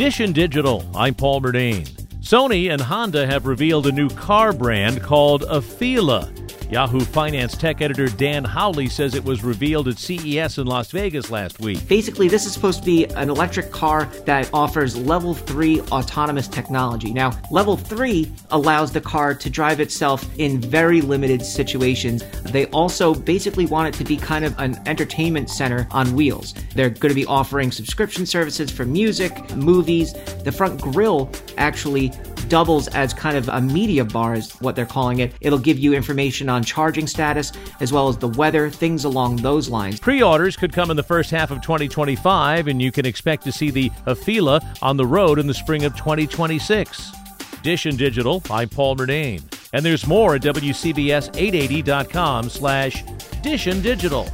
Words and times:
And 0.00 0.32
Digital, 0.32 0.88
I'm 0.94 1.12
Paul 1.12 1.40
Murnane. 1.40 1.84
Sony 2.20 2.70
and 2.70 2.80
Honda 2.80 3.26
have 3.26 3.46
revealed 3.46 3.88
a 3.88 3.92
new 3.92 4.08
car 4.08 4.52
brand 4.52 5.02
called 5.02 5.42
Afeela. 5.42 6.37
Yahoo 6.70 7.00
Finance 7.00 7.56
tech 7.56 7.80
editor 7.80 8.08
Dan 8.08 8.44
Howley 8.44 8.88
says 8.88 9.14
it 9.14 9.24
was 9.24 9.42
revealed 9.42 9.88
at 9.88 9.98
CES 9.98 10.58
in 10.58 10.66
Las 10.66 10.90
Vegas 10.90 11.30
last 11.30 11.60
week. 11.60 11.88
Basically, 11.88 12.28
this 12.28 12.44
is 12.44 12.52
supposed 12.52 12.80
to 12.80 12.84
be 12.84 13.06
an 13.06 13.30
electric 13.30 13.70
car 13.70 14.04
that 14.26 14.50
offers 14.52 14.94
level 14.94 15.32
3 15.32 15.80
autonomous 15.92 16.46
technology. 16.46 17.10
Now, 17.10 17.32
level 17.50 17.78
3 17.78 18.30
allows 18.50 18.92
the 18.92 19.00
car 19.00 19.34
to 19.34 19.48
drive 19.48 19.80
itself 19.80 20.28
in 20.38 20.60
very 20.60 21.00
limited 21.00 21.42
situations. 21.42 22.22
They 22.42 22.66
also 22.66 23.14
basically 23.14 23.64
want 23.64 23.94
it 23.94 23.98
to 23.98 24.04
be 24.04 24.18
kind 24.18 24.44
of 24.44 24.58
an 24.58 24.78
entertainment 24.86 25.48
center 25.48 25.88
on 25.90 26.14
wheels. 26.14 26.54
They're 26.74 26.90
going 26.90 27.10
to 27.10 27.14
be 27.14 27.26
offering 27.26 27.72
subscription 27.72 28.26
services 28.26 28.70
for 28.70 28.84
music, 28.84 29.56
movies. 29.56 30.12
The 30.44 30.52
front 30.52 30.78
grille 30.82 31.30
actually 31.56 32.12
doubles 32.48 32.88
as 32.88 33.12
kind 33.12 33.36
of 33.36 33.48
a 33.48 33.60
media 33.60 34.04
bar, 34.04 34.34
is 34.34 34.52
what 34.60 34.74
they're 34.74 34.86
calling 34.86 35.20
it. 35.20 35.34
It'll 35.40 35.58
give 35.58 35.78
you 35.78 35.92
information 35.92 36.48
on 36.48 36.57
charging 36.64 37.06
status 37.06 37.52
as 37.80 37.92
well 37.92 38.08
as 38.08 38.16
the 38.16 38.28
weather, 38.28 38.70
things 38.70 39.04
along 39.04 39.36
those 39.36 39.68
lines. 39.68 40.00
Pre 40.00 40.22
orders 40.22 40.56
could 40.56 40.72
come 40.72 40.90
in 40.90 40.96
the 40.96 41.02
first 41.02 41.30
half 41.30 41.50
of 41.50 41.60
2025, 41.62 42.68
and 42.68 42.80
you 42.80 42.92
can 42.92 43.06
expect 43.06 43.44
to 43.44 43.52
see 43.52 43.70
the 43.70 43.90
Afeela 44.06 44.62
on 44.82 44.96
the 44.96 45.06
road 45.06 45.38
in 45.38 45.46
the 45.46 45.54
spring 45.54 45.84
of 45.84 45.94
2026. 45.96 47.12
Dish 47.62 47.86
and 47.86 47.96
Digital, 47.98 48.42
I'm 48.50 48.68
Paul 48.68 48.96
Murnane. 48.96 49.42
And 49.72 49.84
there's 49.84 50.06
more 50.06 50.36
at 50.36 50.42
WCBS880.com 50.42 52.48
slash 52.48 53.02
Dish 53.42 53.66
and 53.66 53.82
Digital. 53.82 54.28